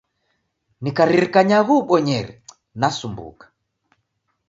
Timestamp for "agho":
1.61-1.73